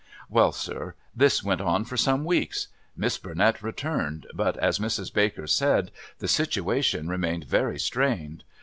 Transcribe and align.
"Well, 0.31 0.51
sir, 0.51 0.95
this 1.15 1.43
went 1.43 1.61
on 1.61 1.85
for 1.85 1.95
some 1.95 2.25
weeks. 2.25 2.69
Miss 2.97 3.19
Burnett 3.19 3.61
returned, 3.61 4.25
but, 4.33 4.57
as 4.57 4.79
Mrs. 4.79 5.13
Baker 5.13 5.45
said, 5.45 5.91
the 6.17 6.27
situation 6.27 7.07
remained 7.07 7.43
very 7.43 7.77
strained. 7.77 8.43